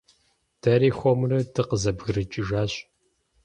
Дэри 0.61 0.89
хуэмурэ 0.97 1.39
дыкъызэбгрыкӀыжащ. 1.53 2.71